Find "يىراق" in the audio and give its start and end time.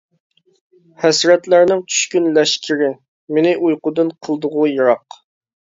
4.75-5.23